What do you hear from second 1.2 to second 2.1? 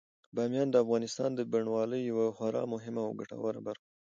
د بڼوالۍ